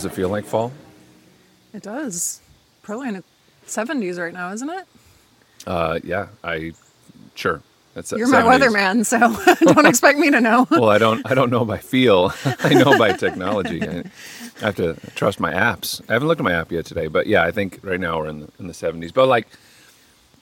[0.00, 0.72] Does it feel like fall?
[1.74, 2.40] It does.
[2.80, 3.24] Probably in the
[3.66, 4.86] 70s right now, isn't it?
[5.66, 6.72] Uh, yeah, I
[7.34, 7.60] sure.
[7.92, 9.18] That's You're my weatherman, so
[9.74, 10.66] don't expect me to know.
[10.70, 11.30] Well, I don't.
[11.30, 12.32] I don't know by feel.
[12.60, 13.82] I know by technology.
[13.82, 14.04] I,
[14.62, 16.00] I have to trust my apps.
[16.08, 18.28] I haven't looked at my app yet today, but yeah, I think right now we're
[18.28, 19.12] in the, in the 70s.
[19.12, 19.48] But like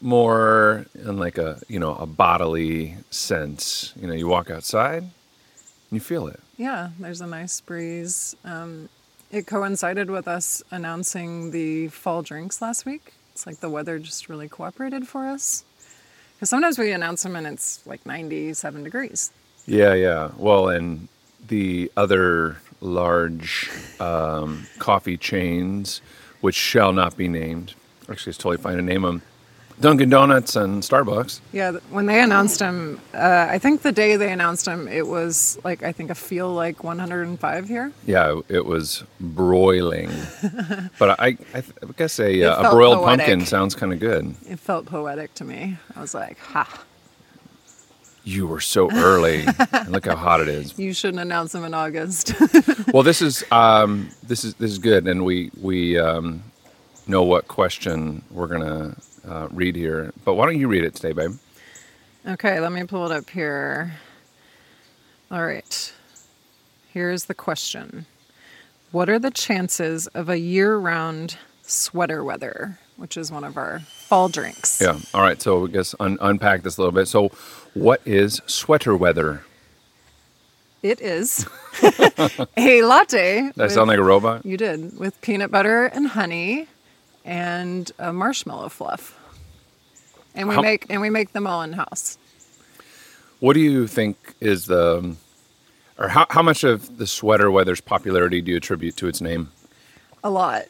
[0.01, 3.93] more in like a you know a bodily sense.
[4.01, 5.11] You know, you walk outside, and
[5.91, 6.39] you feel it.
[6.57, 8.37] Yeah, there's a nice breeze.
[8.45, 8.89] Um,
[9.31, 13.13] it coincided with us announcing the fall drinks last week.
[13.33, 15.65] It's like the weather just really cooperated for us.
[16.37, 19.33] Because sometimes we announce them and it's like 97 degrees.
[19.67, 20.31] Yeah, yeah.
[20.37, 21.09] Well, and
[21.47, 23.71] the other large
[24.01, 26.01] um, coffee chains,
[26.41, 27.75] which shall not be named.
[28.09, 29.23] Actually, it's totally fine to name them.
[29.81, 31.41] Dunkin' Donuts and Starbucks.
[31.53, 35.59] Yeah, when they announced them, uh, I think the day they announced them, it was
[35.63, 37.93] like, I think a feel like 105 here.
[38.07, 40.11] Yeah, it was broiling.
[40.99, 41.63] but I, I, I
[41.97, 43.27] guess a, uh, a broiled poetic.
[43.27, 44.35] pumpkin sounds kind of good.
[44.49, 45.77] It felt poetic to me.
[45.95, 46.83] I was like, ha,
[48.25, 49.45] You were so early.
[49.73, 50.77] and look how hot it is.
[50.87, 52.33] you shouldn't announce them in August.
[52.95, 56.43] Well, this is um, this is this is good, and we we um,
[57.07, 58.97] know what question we're gonna
[59.29, 60.13] uh, read here.
[60.25, 61.33] But why don't you read it today, babe?
[62.27, 63.95] Okay, let me pull it up here.
[65.31, 65.93] All right.
[66.93, 68.07] Here's the question
[68.93, 73.81] What are the chances of a year round sweater weather, which is one of our
[73.81, 74.81] fall drinks?
[74.81, 74.99] Yeah.
[75.15, 75.41] All right.
[75.41, 77.07] So I guess un- unpack this a little bit.
[77.09, 77.29] So,
[77.75, 79.43] what is sweater weather?
[80.83, 81.45] It is
[82.57, 83.43] a latte.
[83.43, 84.47] That with- sound like a robot?
[84.47, 86.69] You did, with peanut butter and honey
[87.25, 89.18] and a marshmallow fluff.
[90.39, 92.17] And we How- make and we make them all in house.
[93.41, 95.15] What do you think is the,
[95.99, 99.51] or how, how much of the sweater weather's popularity do you attribute to its name?
[100.25, 100.65] A lot.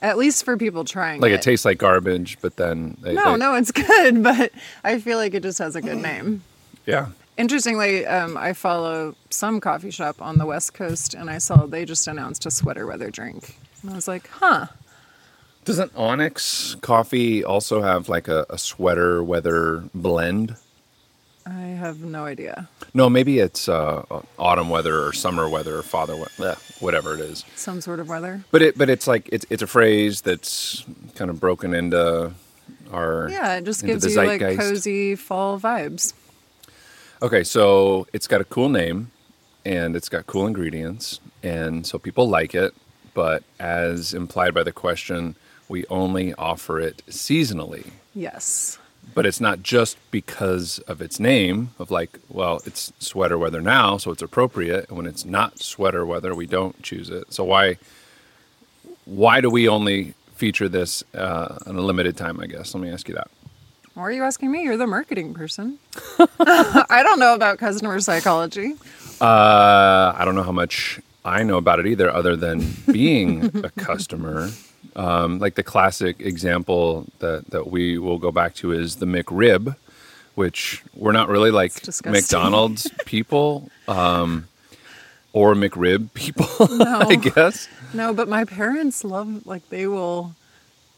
[0.00, 1.36] At least for people trying Like it.
[1.36, 4.52] it tastes like garbage, but then they, No, they- no, it's good, but
[4.84, 6.42] I feel like it just has a good name.
[6.86, 7.08] yeah.
[7.36, 11.84] Interestingly, um, I follow some coffee shop on the West Coast, and I saw they
[11.84, 13.56] just announced a sweater weather drink.
[13.82, 14.66] And I was like, huh.
[15.64, 20.56] Doesn't Onyx coffee also have like a, a sweater weather blend?
[21.46, 22.68] I have no idea.
[22.94, 24.04] No, maybe it's uh,
[24.38, 27.44] autumn weather or summer weather or father weather, whatever it is.
[27.54, 28.44] Some sort of weather.
[28.50, 32.32] But it, but it's like it's it's a phrase that's kind of broken into
[32.92, 36.14] our Yeah, it just gives you like cozy fall vibes.
[37.22, 39.10] Okay, so it's got a cool name
[39.64, 42.74] and it's got cool ingredients, and so people like it.
[43.12, 45.36] But as implied by the question,
[45.68, 47.90] we only offer it seasonally.
[48.14, 48.78] Yes.
[49.14, 53.96] But it's not just because of its name, of like, well, it's sweater weather now,
[53.96, 54.88] so it's appropriate.
[54.88, 57.32] And when it's not sweater weather, we don't choose it.
[57.32, 57.76] So why
[59.04, 62.40] why do we only feature this uh, in a limited time?
[62.40, 62.74] I guess.
[62.74, 63.28] Let me ask you that.
[63.94, 64.62] Why are you asking me?
[64.62, 65.78] You're the marketing person.
[66.18, 68.74] I don't know about customer psychology.
[69.20, 73.70] Uh, I don't know how much I know about it either, other than being a
[73.70, 74.50] customer.
[74.96, 79.74] Um, like the classic example that, that we will go back to is the McRib,
[80.34, 81.72] which we're not really like
[82.04, 84.46] McDonald's people um,
[85.32, 87.00] or McRib people, No.
[87.08, 87.68] I guess.
[87.92, 90.34] No, but my parents love like they will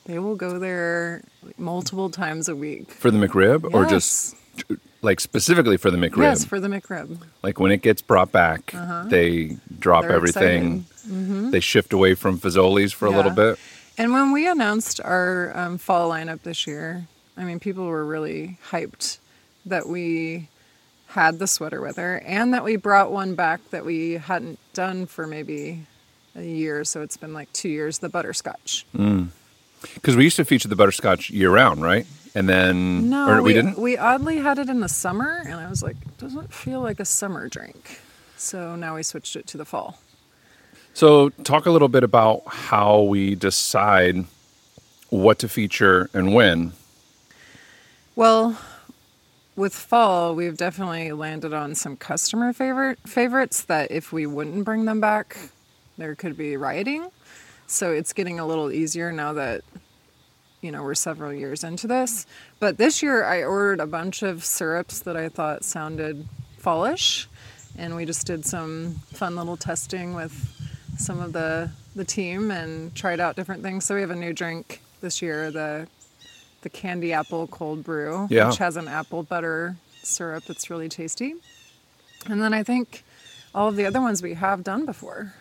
[0.05, 1.23] they will go there
[1.59, 2.91] multiple times a week.
[2.91, 4.37] For the McRib or just
[5.03, 6.23] like specifically for the McRib?
[6.23, 7.19] Yes, for the McRib.
[7.43, 8.75] like when it gets brought back,
[9.07, 10.09] they drop Uh-huh.
[10.09, 10.85] They're everything.
[11.51, 13.59] They shift away from Fazoli's for a little bit.
[13.99, 18.59] And when we announced our um, fall lineup this year, I mean, people were really
[18.71, 19.19] hyped
[19.65, 20.49] that we
[21.09, 25.27] had the sweater weather and that we brought one back that we hadn't done for
[25.27, 25.87] maybe
[26.35, 26.85] a year.
[26.85, 28.85] So it's been like two years, the butterscotch.
[29.95, 32.07] Because we used to feature the butterscotch year round, right?
[32.35, 33.79] And then, No, or we, we, didn't.
[33.79, 37.05] We oddly had it in the summer, and I was like, doesn't feel like a
[37.07, 38.01] summer drink.
[38.37, 39.99] So now we switched it to the fall.
[40.97, 44.25] So, talk a little bit about how we decide
[45.11, 46.73] what to feature and when.
[48.15, 48.59] Well,
[49.57, 54.87] with fall, we've definitely landed on some customer favorite favorites that if we wouldn't bring
[54.87, 55.37] them back,
[55.99, 57.11] there could be rioting.
[57.67, 59.65] So it's getting a little easier now that
[60.63, 62.25] you know we're several years into this.
[62.59, 66.27] But this year, I ordered a bunch of syrups that I thought sounded
[66.57, 67.29] fallish,
[67.77, 70.56] and we just did some fun little testing with
[70.97, 73.85] some of the the team and tried out different things.
[73.85, 75.89] So we have a new drink this year, the
[76.63, 78.49] the candy apple cold brew, Yeah.
[78.49, 81.35] which has an apple butter syrup that's really tasty.
[82.29, 83.05] And then I think
[83.55, 85.33] all of the other ones we have done before.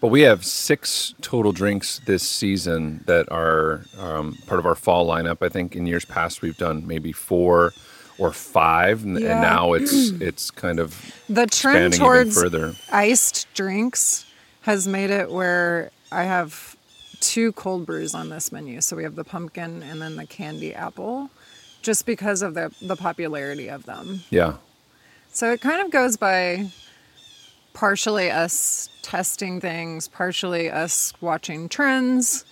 [0.00, 5.06] But we have six total drinks this season that are um, part of our fall
[5.06, 5.38] lineup.
[5.40, 7.72] I think in years past we've done maybe four
[8.18, 9.32] or five, and, Yeah.
[9.32, 12.74] and now it's it's kind of The trend towards further.
[12.90, 14.24] iced drinks
[14.62, 16.76] has made it where I have
[17.20, 18.80] two cold brews on this menu.
[18.80, 21.30] So we have the pumpkin and then the candy apple,
[21.82, 24.20] just because of the, the popularity of them.
[24.30, 24.54] yeah,
[25.32, 26.70] So it kind of goes by
[27.74, 32.44] partially us testing things, partially us watching trends,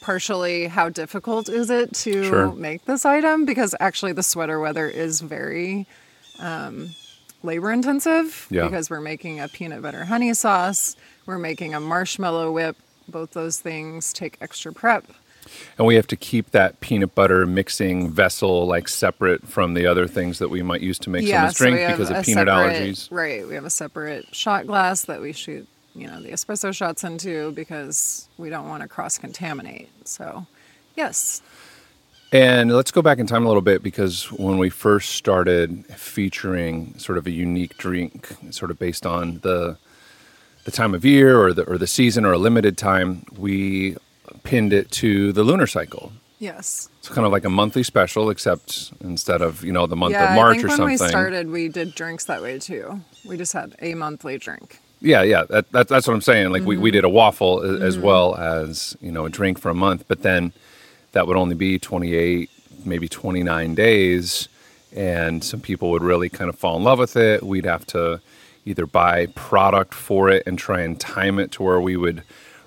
[0.00, 2.52] partially how difficult is it to Sure.
[2.52, 5.86] make this item because actually the sweater weather is very
[6.38, 6.90] um,
[7.44, 8.64] labor intensive Yeah.
[8.64, 10.96] because we're making a peanut butter honey sauce,
[11.26, 12.76] we're making a marshmallow whip.
[13.08, 15.04] Both those things take extra prep.
[15.76, 20.06] and we have to keep that peanut butter mixing vessel like separate from the other
[20.06, 22.46] things that we might use to make some of this so drink because of peanut
[22.46, 23.08] separate- allergies.
[23.10, 23.46] Right.
[23.46, 25.66] We have a separate shot glass that we shoot,
[25.96, 29.90] you know, the espresso shots into because we don't want to cross contaminate.
[30.06, 30.46] So,
[30.96, 31.42] yes.
[32.32, 36.98] And let's go back in time a little bit because when we first started featuring
[36.98, 39.76] sort of a unique drink, sort of based on the
[40.64, 43.96] the time of year or the or the season or a limited time, we
[44.44, 46.12] pinned it to the lunar cycle.
[46.38, 46.88] Yes.
[47.00, 50.30] It's kind of like a monthly special, except instead of you know the month yeah,
[50.30, 51.06] of March I think or when something.
[51.06, 53.02] we started, we did drinks that way too.
[53.26, 54.78] We just had a monthly drink.
[55.04, 56.50] Yeah, yeah, that, that, that's what I'm saying.
[56.52, 56.92] Like we, we Mm-hmm.
[56.94, 60.22] did a waffle a- as well as you know a drink for a month, but
[60.22, 60.52] then
[61.12, 62.50] that would only be 28,
[62.84, 64.48] maybe 29 days,
[64.94, 67.42] and some people would really kind of fall in love with it.
[67.42, 68.20] We'd have to
[68.64, 72.22] either buy product for it and try and time it to where we would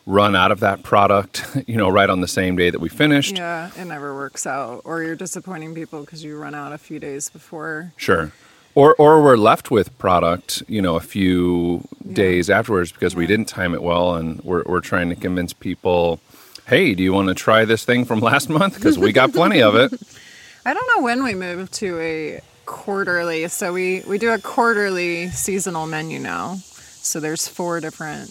[0.05, 3.37] run out of that product, you know, right on the same day that we finished.
[3.37, 4.81] Yeah, it never works out.
[4.85, 7.93] Or you're disappointing people because you run out a few days before.
[7.97, 8.31] Sure.
[8.75, 13.45] Or, or we're left with product, you know, a few days afterwards because we didn't
[13.45, 16.19] time it well, and we're, we're trying to convince people,
[16.67, 18.75] hey, do you want to try this thing from last month?
[18.75, 19.93] Because we got plenty of it.
[20.65, 23.47] I don't know when we moved to a quarterly.
[23.47, 26.55] So we we do a quarterly seasonal menu now.
[26.55, 28.29] So there's four different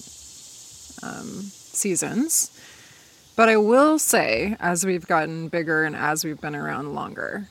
[1.03, 2.51] um, seasons.
[3.37, 7.49] But I will say, as we've gotten bigger and as we've been around longer,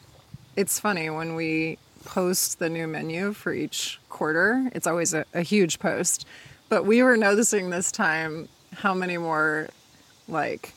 [0.56, 4.70] it's funny when we post the new menu for each quarter.
[4.74, 6.26] It's always a, a huge post.
[6.70, 9.70] But we were noticing this time how many more
[10.28, 10.74] like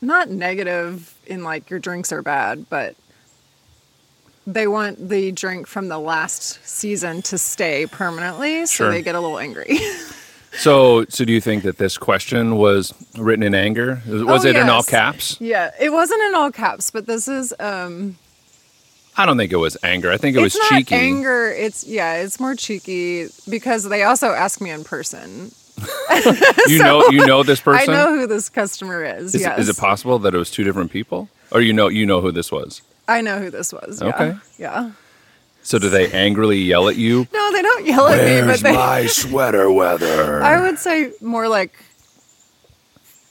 [0.00, 2.96] not negative in like your drinks are bad, but
[4.46, 8.90] they want the drink from the last season to stay permanently, so Sure.
[8.90, 9.78] they get a little angry.
[10.58, 14.02] So, so do you think that this question was written in anger?
[14.04, 15.36] Was Oh, it in all caps?
[15.40, 18.16] yeah, it wasn't in all caps, but this is um
[19.16, 20.10] I don't think it was anger.
[20.10, 20.96] I think it was not cheeky.
[20.96, 21.52] anger.
[21.52, 25.52] It's yeah, it's more cheeky because they also ask me in person.
[26.68, 27.90] You know, you know this person.
[27.90, 29.34] I know who this customer is.
[29.34, 32.04] Is, yes, is it possible that it was two different people, or you know, you
[32.04, 32.82] know who this was?
[33.08, 34.00] I know who this was.
[34.02, 34.08] Yeah.
[34.08, 34.36] Okay.
[34.58, 34.92] Yeah.
[35.62, 37.26] So, do they angrily yell at you?
[37.32, 38.72] No, they don't yell at me, but they.
[38.72, 40.42] my sweater weather?
[40.42, 41.74] I would say more like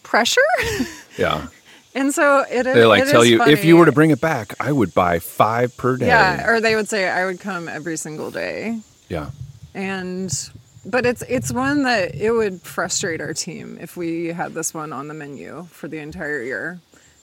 [0.03, 0.41] pressure.
[1.17, 1.47] yeah.
[1.95, 2.73] And so it is.
[2.73, 4.93] They like it tell is you if you were to bring it back, I would
[4.93, 6.07] buy five per day.
[6.07, 8.79] Yeah, or they would say I would come every single day,
[9.09, 9.31] yeah.
[9.73, 10.31] and
[10.89, 14.91] but it's it's one that it would frustrate our team if we had this one
[14.91, 16.79] on the menu for the entire year,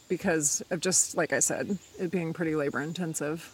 [0.08, 3.52] because of just like I said, it being pretty labor intensive.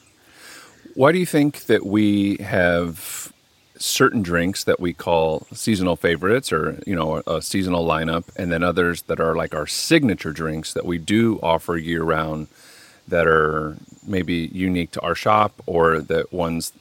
[0.94, 3.32] Why do you think that we have
[3.78, 8.62] certain drinks that we call seasonal favorites, or you know, a, seasonal lineup, and then
[8.62, 12.48] others that are like our signature drinks that we do offer year round,
[13.08, 13.76] that are
[14.06, 16.72] maybe unique to our shop, or that ones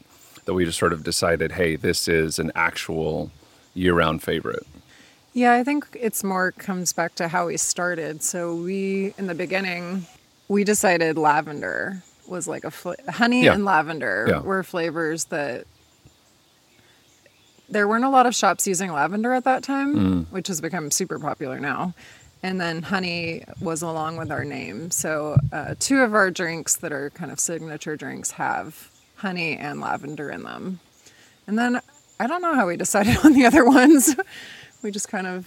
[0.51, 3.31] that we just sort of decided, hey, this is an actual
[3.74, 4.67] year-round favorite.
[5.31, 8.22] Yeah, I think it's more comes back to how we started.
[8.22, 10.05] So we in the beginning,
[10.50, 13.53] we decided lavender was like a fl- honey Yeah.
[13.53, 14.39] and lavender Yeah.
[14.41, 15.63] were flavors that
[17.70, 20.25] there weren't a lot of shops using lavender at that time, Mm.
[20.31, 21.93] which has become super popular now.
[22.43, 24.91] And then honey was along with our name.
[24.91, 28.89] So uh, two of our drinks that are kind of signature drinks have
[29.22, 30.80] honey and lavender in them.
[31.48, 31.80] And then
[32.20, 34.16] I don't know how we decided on the other ones.
[34.84, 35.46] we just kind of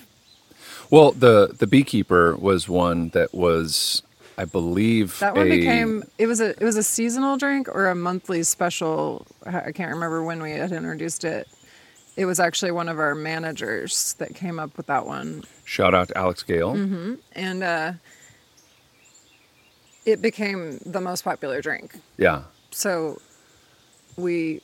[0.91, 4.03] Well, the the beekeeper was one that was,
[4.39, 7.89] I believe, That one a- became it was a it was a seasonal drink or
[7.89, 9.27] a monthly special.
[9.47, 11.49] I can't remember when we had introduced it.
[12.17, 16.09] It was actually one of our managers that came up with that one, shout out
[16.09, 16.75] to Alex Gale.
[16.75, 17.15] Mm-hmm.
[17.33, 17.93] and uh,
[20.07, 21.97] it became the most popular drink.
[22.19, 23.21] Yeah, So
[24.17, 24.61] we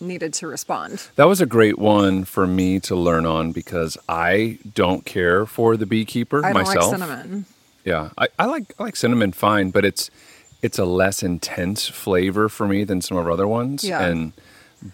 [0.00, 1.08] needed to respond.
[1.16, 5.76] That was a great one for me to learn on because I don't care for
[5.76, 6.92] the beekeeper I don't myself.
[6.92, 7.46] like cinnamon.
[7.84, 10.10] Yeah, I, I like I like cinnamon fine, but it's
[10.62, 13.82] it's a less intense flavor for me than some of our other ones.
[13.84, 14.02] Yeah.
[14.02, 14.32] And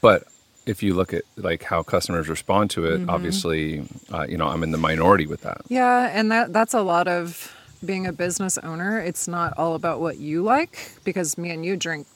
[0.01, 0.25] but
[0.67, 3.05] if you look at like how customers respond to Mm-hmm.
[3.09, 5.63] it, obviously, uh, you know, I'm in the minority with that.
[5.69, 8.99] Yeah, and that that's a lot of being a business owner.
[9.01, 12.07] It's not all about what you like because me and you drink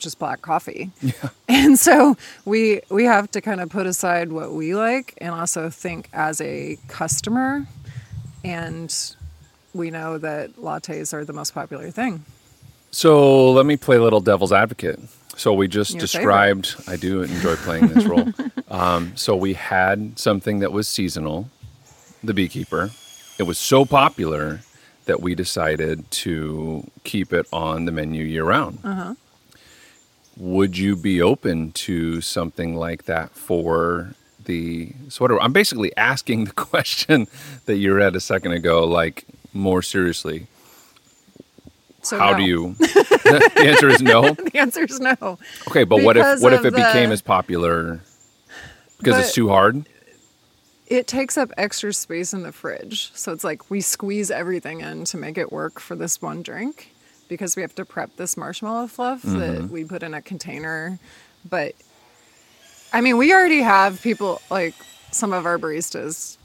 [0.00, 0.90] just black coffee.
[1.02, 1.30] Yeah.
[1.48, 5.68] And so we we have to kind of put aside what we like and also
[5.70, 7.66] think as a customer
[8.44, 8.94] and
[9.74, 12.24] we know that lattes are the most popular thing.
[12.90, 15.00] So let me play a little devil's advocate.
[15.36, 16.76] So we just Your described.
[16.86, 18.28] I do enjoy playing this role.
[18.70, 21.50] Um, so we had something that was seasonal,
[22.22, 22.92] the beekeeper.
[23.36, 24.60] It was so popular
[25.06, 28.78] that we decided to keep it on the menu year round.
[28.84, 29.14] Uh-huh.
[30.40, 35.38] Would you be open to something like that for the sweater?
[35.38, 37.28] I'm basically asking the question
[37.66, 40.46] that you read a second ago, like more seriously.
[42.00, 42.38] So How no.
[42.38, 42.74] do you?
[42.78, 44.32] the answer is no.
[44.34, 45.38] The answer is no.
[45.68, 48.00] Okay, but what if what if it became as popular
[48.96, 49.84] because it's too hard?
[50.86, 53.12] It takes up extra space in the fridge.
[53.14, 56.92] So it's like we squeeze everything in to make it work for this one drink
[57.30, 59.72] because we have to prep this marshmallow fluff that mm-hmm.
[59.72, 60.98] we put in a container.
[61.48, 61.74] But
[62.92, 64.74] I mean, we already have people like
[65.12, 66.36] some of our baristas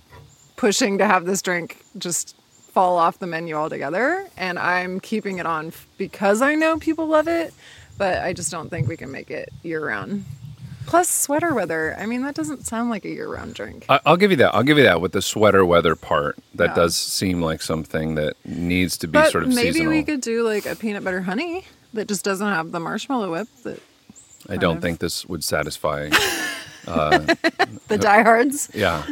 [0.56, 2.38] pushing to have this drink just
[2.72, 4.28] fall off the menu altogether.
[4.38, 7.54] And I'm keeping it on because I know people love it,
[7.98, 10.24] but I just don't think we can make it year round.
[10.86, 11.96] Plus, sweater weather.
[12.00, 13.86] I mean, that doesn't sound like a year round drink.
[13.90, 14.54] I, I'll give you that.
[14.56, 16.38] I'll give you that with the sweater weather part.
[16.56, 16.76] That Yeah.
[16.76, 19.92] does seem like something that needs to be But sort of maybe seasonal.
[19.92, 23.48] we could do like a peanut butter honey that just doesn't have the marshmallow whip
[23.64, 23.80] that
[24.50, 26.10] I don't of- think this would satisfy.
[26.88, 27.18] Uh,
[27.88, 28.70] the diehards.
[28.72, 29.04] yeah.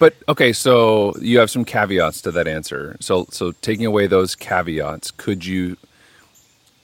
[0.00, 2.96] But okay, so you have some caveats to that answer.
[2.98, 5.76] So so taking away those caveats, could you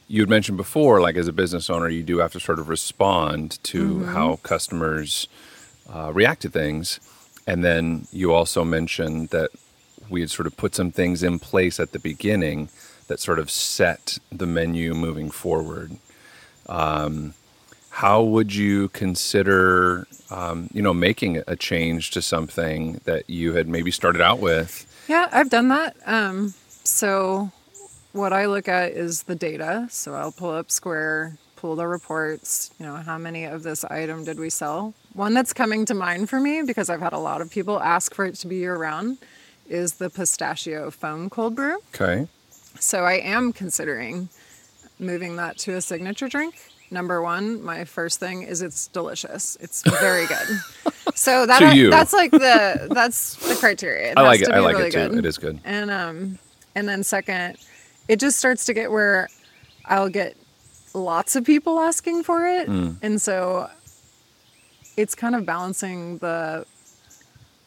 [0.08, 2.68] you had mentioned before, like as a business owner, you do have to sort of
[2.68, 4.14] respond to Mm-hmm.
[4.14, 5.28] how customers
[5.92, 6.98] uh, react to things.
[7.46, 9.50] And then you also mentioned that
[10.10, 12.68] we had sort of put some things in place at the beginning
[13.08, 15.92] that sort of set the menu moving forward.
[16.66, 17.34] Um,
[17.90, 23.66] how would you consider, um, you know, making a change to something that you had
[23.68, 24.86] maybe started out with?
[25.08, 25.96] Yeah, I've done that.
[26.06, 26.52] Um,
[26.84, 27.50] so
[28.18, 29.86] what I look at is the data.
[29.90, 32.70] So I'll pull up Square, pull the reports.
[32.78, 34.92] You know, how many of this item did we sell?
[35.14, 38.12] One that's coming to mind for me because I've had a lot of people ask
[38.14, 39.18] for it to be year round
[39.68, 41.78] is the pistachio foam cold brew.
[41.94, 42.26] Okay.
[42.80, 44.28] So I am considering
[44.98, 46.54] moving that to a signature drink.
[46.90, 49.56] Number one, my first thing is it's delicious.
[49.60, 50.46] It's very good.
[51.14, 51.90] So that you.
[51.90, 54.12] that's like the that's the criteria.
[54.12, 54.50] It I like it.
[54.50, 55.08] I like really it too.
[55.08, 55.18] good.
[55.18, 55.58] It is good.
[55.64, 56.38] And um,
[56.76, 57.56] and then second,
[58.08, 59.28] it just starts to get where
[59.84, 60.36] I'll get
[60.94, 62.96] lots of people asking for it, Mm.
[63.02, 63.68] and so
[64.96, 66.66] it's kind of balancing the.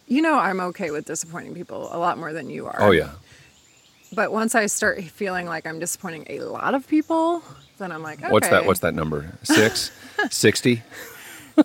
[0.07, 2.75] You know, I'm okay with disappointing people a lot more than you are.
[2.79, 3.11] Oh yeah.
[4.13, 7.41] But once I start feeling like I'm disappointing a lot of people,
[7.77, 8.29] then I'm like, okay.
[8.29, 8.65] What's that?
[8.65, 9.31] What's that number?
[9.43, 9.89] Six?
[10.29, 10.83] Sixty?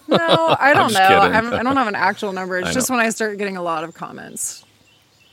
[0.08, 1.00] No, I don't know.
[1.00, 2.58] I'm, I don't have an actual number.
[2.60, 4.64] It's just when I start getting a lot of comments.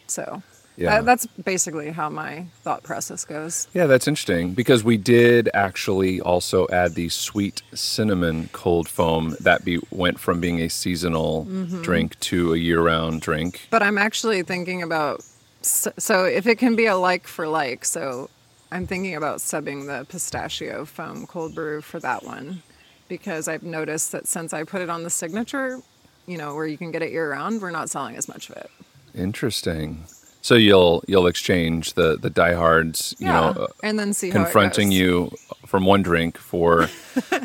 [0.08, 0.42] So
[0.76, 0.90] Yeah.
[1.02, 3.68] that- that's basically how my thought process goes.
[3.74, 9.64] Yeah, that's interesting because we did actually also add the sweet cinnamon cold foam that
[9.64, 11.82] be went from being a seasonal Mm-hmm.
[11.84, 13.68] drink to a year-round drink.
[13.70, 15.24] But I'm actually thinking about
[15.62, 18.30] so, so if it can be a like for like, so
[18.72, 22.64] I'm thinking about subbing the pistachio foam cold brew for that one
[23.08, 25.80] because I've noticed that since I put it on the signature,
[26.26, 28.58] you know, where you can get it year round, we're not selling as much of
[28.58, 28.72] it.
[29.16, 30.06] Interesting.
[30.44, 35.00] So you'll you'll exchange the the diehards, you know, and then see confronting how it
[35.00, 35.42] goes.
[35.42, 36.90] you from one drink for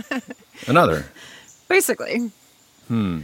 [0.66, 1.06] another.
[1.68, 2.32] Basically,
[2.88, 3.20] hmm.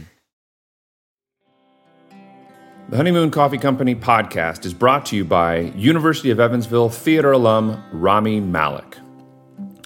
[2.87, 7.83] The Honeymoon Coffee Company podcast is brought to you by University of Evansville theater alum
[7.91, 8.97] Rami Malek.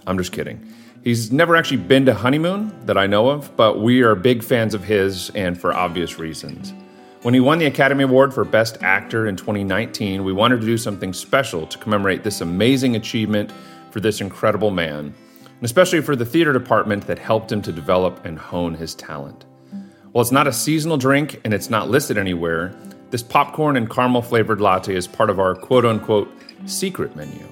[0.06, 0.72] I'm just kidding.
[1.04, 4.76] He's never actually been to Honeymoon that I know of, but we are big fans
[4.76, 6.74] of his and for obvious reasons.
[7.22, 10.78] When he won the Academy Award for Best Actor in 2019, we wanted to do
[10.78, 13.52] something special to commemorate this amazing achievement
[13.92, 18.24] for this incredible man, and especially for the theater department that helped him to develop
[18.24, 19.44] and hone his talent.
[20.14, 22.74] While it's not a seasonal drink and it's not listed anywhere,
[23.10, 26.32] this popcorn and caramel flavored latte is part of our quote unquote
[26.68, 27.46] secret menu.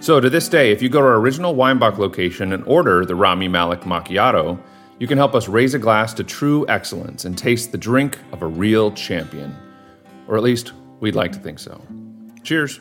[0.00, 3.14] So to this day, if you go to our original Weinbach location and order the
[3.14, 4.60] Rami Malek Macchiato,
[4.98, 8.40] You can help us raise a glass to true excellence and taste the drink of
[8.40, 9.54] a real champion.
[10.26, 11.82] Or at least, we'd like to think so.
[12.42, 12.80] Cheers.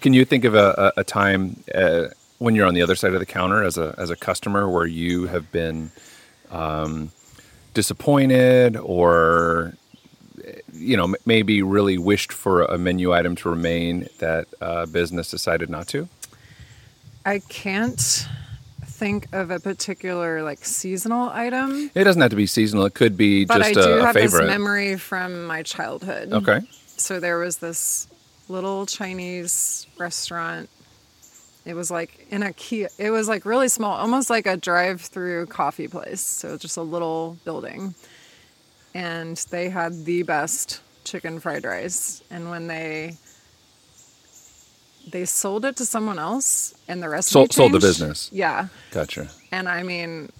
[0.00, 3.14] Can you think of a, a, a time uh, when you're on the other side
[3.14, 5.92] of the counter as a, as a customer where you have been
[6.50, 7.12] um,
[7.72, 9.74] disappointed or
[10.74, 15.70] you know maybe really wished for a menu item to remain that uh, business decided
[15.70, 16.08] not to?
[17.24, 18.26] I can't
[18.84, 22.84] think of a particular like seasonal item, It doesn't have to be seasonal.
[22.86, 23.74] It could be just a favorite.
[23.74, 24.42] but I do a, a have favorite.
[24.42, 26.32] this memory from my childhood.
[26.32, 26.60] Okay.
[26.96, 28.06] So there was this
[28.48, 30.68] little Chinese restaurant.
[31.64, 32.86] It was like in a key.
[32.98, 36.20] It was like really small, almost like a drive-through coffee place.
[36.20, 37.94] So just a little building,
[38.94, 42.22] and they had the best chicken fried rice.
[42.30, 43.16] And when they
[45.10, 48.30] they sold it to someone else, and the rest Sold- sold the business.
[48.32, 49.28] Yeah, Gotcha.
[49.52, 50.30] and I mean,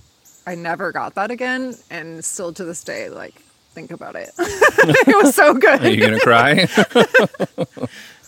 [0.46, 3.34] I never got that again, and still to this day, like
[3.72, 4.30] think about it.
[4.38, 5.82] it was so good.
[5.82, 6.52] Are you gonna cry?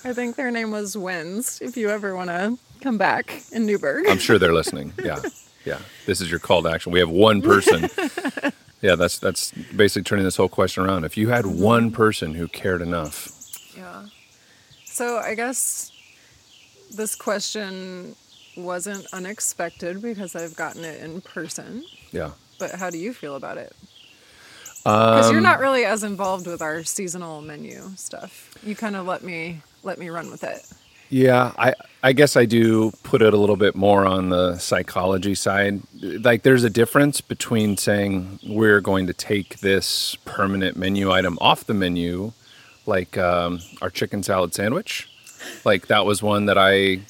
[0.05, 1.61] I think their name was Wins.
[1.61, 4.93] If you ever want to come back in Newburgh, I'm sure they're listening.
[5.03, 5.21] Yeah,
[5.65, 5.79] yeah.
[6.07, 6.93] This is your call to action.
[6.93, 7.89] We have one person.
[8.83, 11.05] Yeah, that's that's basically turning this whole question around.
[11.05, 11.63] If you had mm-hmm.
[11.63, 13.33] one person who cared enough,
[13.77, 14.07] yeah.
[14.85, 15.91] So I guess
[16.95, 18.15] this question
[18.57, 21.85] wasn't unexpected because I've gotten it in person.
[22.13, 22.31] yeah.
[22.59, 23.75] But how do you feel about it?
[24.83, 28.55] Because Um, you're not really as involved with our seasonal menu stuff.
[28.63, 30.65] You kind of let me let me run with it.
[31.11, 35.35] Yeah, I I guess I do put it a little bit more on the psychology
[35.35, 35.81] side.
[36.01, 41.65] Like there's a difference between saying we're going to take this permanent menu item off
[41.65, 42.33] the menu,
[42.87, 45.09] like um, our chicken salad sandwich.
[45.65, 47.01] Like that was one that I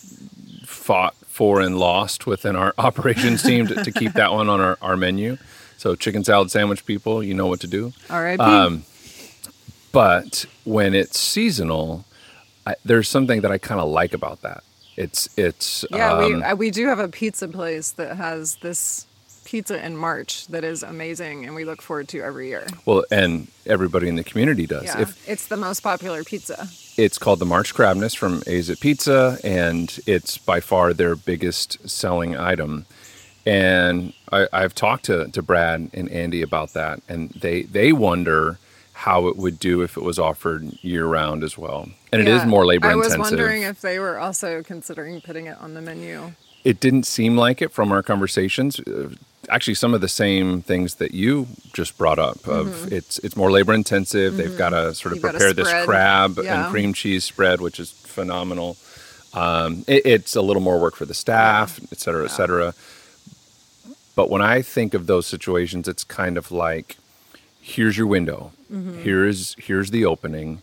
[0.64, 4.78] fought for and lost within our operations team to, to keep that one on our,
[4.80, 5.36] our menu.
[5.76, 7.92] So chicken salad sandwich people, you know what to do.
[8.08, 8.40] All right.
[8.40, 8.84] Um,
[9.92, 12.04] but when it's seasonal,
[12.66, 14.62] I, there's something that I kind of like about that.
[14.96, 19.06] It's it's yeah, um, we we do have a pizza place that has this
[19.44, 22.66] pizza in March that is amazing, and we look forward to every year.
[22.86, 24.84] well, and everybody in the community does.
[24.84, 26.68] Yeah, If it's the most popular pizza.
[26.96, 32.36] It's called the March Crabness from Azzip Pizza, and it's by far their biggest selling
[32.36, 32.86] item.
[33.44, 38.58] And I, I've talked to, to Brad and Andy about that, and they they wonder
[38.94, 41.88] how it would do if it was offered year round as well.
[42.12, 45.58] And it is more labor I was wondering if they were also considering putting it
[45.60, 46.32] on the menu.
[46.64, 48.80] it didn't seem like it from our conversations.
[49.48, 52.46] Actually, some of the same things that you just brought up.
[52.46, 54.36] Of it's it's more labor intensive.
[54.36, 55.26] They've got to sort of Mm-hmm.
[55.26, 56.64] You've prepare this crab Yeah.
[56.64, 58.76] and cream cheese spread, which is phenomenal.
[59.34, 62.74] Um, it, it's a little more work for the staff, et cetera, et cetera.
[64.14, 66.96] But when I think of those situations, it's kind of like,
[67.60, 68.52] here's your window.
[68.72, 69.02] Mm-hmm.
[69.02, 70.62] Here's here's the opening.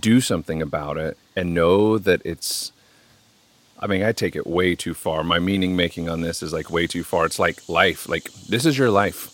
[0.00, 2.72] Do something about it, and know that it's
[3.84, 5.22] I mean, I take it way too far.
[5.22, 7.26] My meaning making on this is like way too far.
[7.26, 8.08] It's like life.
[8.08, 9.26] Like, this is your life.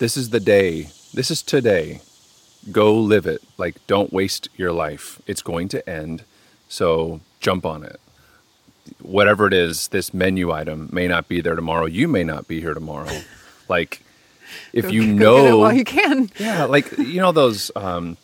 [0.00, 0.88] This is the day.
[1.14, 2.00] This is today.
[2.72, 3.44] Go live it.
[3.58, 5.22] Like, don't waste your life.
[5.24, 6.24] It's going to end.
[6.68, 8.00] So jump on it.
[9.00, 11.86] Whatever it is, this menu item may not be there tomorrow.
[11.86, 13.20] You may not be here tomorrow.
[13.68, 14.02] Like,
[14.72, 15.36] if Go- you know.
[15.42, 16.28] get it while you can.
[16.40, 18.16] Yeah, like you know those um,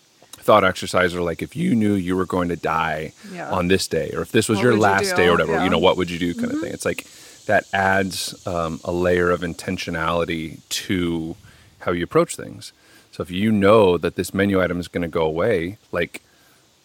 [0.46, 3.50] thought exercise or like if you knew you were going to die Yeah.
[3.50, 5.52] on this day, or if this was What your would you last day or whatever,
[5.52, 5.56] Yeah.
[5.58, 5.64] Mm-hmm.
[5.66, 6.72] you know, what would you do, kind of thing.
[6.72, 7.06] It's like
[7.50, 11.36] that adds um, a layer of intentionality to
[11.80, 12.72] how you approach things.
[13.12, 16.22] So if you know that this menu item is going to go away, like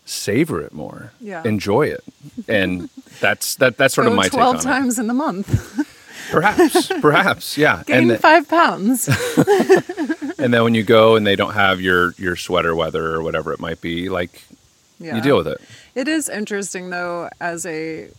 [0.06, 1.42] savor it more, Yeah.
[1.46, 2.04] enjoy it,
[2.48, 3.78] and that's that.
[3.78, 4.76] That's sort Go of my twelve take on it.
[4.80, 5.50] times in the month.
[6.32, 7.84] Perhaps, perhaps, yeah.
[7.88, 9.08] Gain the- five pounds.
[10.42, 13.54] and then when you go and they don't have your your sweater weather or whatever
[13.54, 14.44] it might be, like
[15.00, 15.16] Yeah.
[15.16, 15.62] you deal with it.
[15.96, 18.10] It is interesting though, as a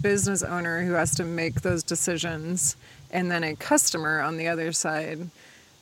[0.00, 2.76] business owner who has to make those decisions,
[3.10, 5.30] and then a customer on the other side.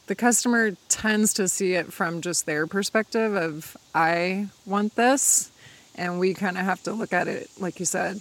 [0.08, 5.50] The customer tends to see it from just their perspective of I want this,
[5.94, 8.18] and we kind of have to look at it like you said.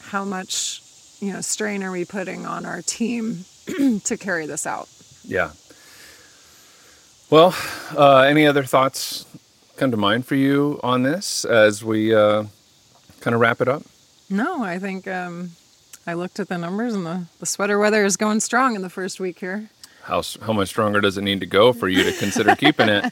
[0.00, 0.80] How much,
[1.20, 3.44] you know, strain are we putting on our team
[4.04, 4.88] to carry this out?
[5.24, 5.50] Yeah.
[7.32, 7.56] Well,
[7.96, 9.24] uh, any other thoughts
[9.78, 12.44] come to mind for you on this as we uh,
[13.20, 13.84] kind of wrap it up?
[14.28, 15.52] No, I think um,
[16.06, 18.90] I looked at the numbers, and the, the sweater weather is going strong in the
[18.90, 19.70] first week here.
[20.02, 23.10] How how much stronger does it need to go for you to consider keeping it?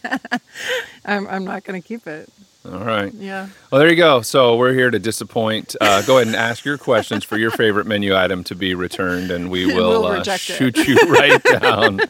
[1.06, 2.28] I'm, I'm not going to keep it.
[2.64, 3.12] All right.
[3.14, 3.49] Yeah.
[3.70, 4.20] Well, there you go.
[4.20, 5.77] So we're here to disappoint.
[5.81, 9.31] Uh, go ahead and ask your questions for your favorite menu item to be returned,
[9.31, 12.01] and we will We'll uh, shoot you right down.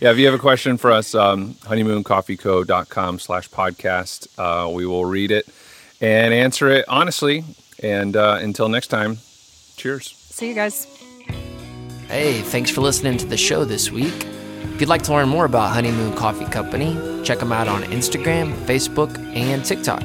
[0.00, 4.26] Yeah, if you have a question for us, um, honeymooncoffeeco.com slash podcast.
[4.36, 5.46] Uh, we will read it
[6.00, 7.44] and answer it honestly.
[7.80, 9.18] And uh, until next time,
[9.76, 10.12] cheers.
[10.16, 10.86] See you guys.
[12.08, 14.26] Hey, thanks for listening to the show this week.
[14.62, 18.54] If you'd like to learn more about Honeymoon Coffee Company, check them out on Instagram,
[18.64, 20.02] Facebook, and TikTok.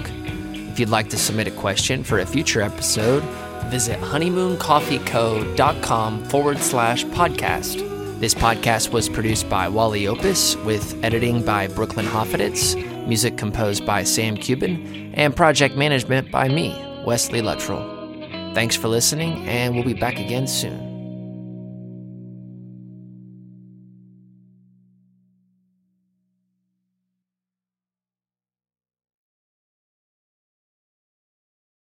[0.53, 3.23] If you'd like to submit a question for a future episode,
[3.69, 8.19] visit honeymooncoffeeco.com forward slash podcast.
[8.19, 12.75] This podcast was produced by Wally Opus with editing by Brooklyn Hoffeditz,
[13.07, 17.95] music composed by Sam Cuban, and project management by me, Wesley Luttrell.
[18.53, 20.86] Thanks for listening, and we'll be back again soon.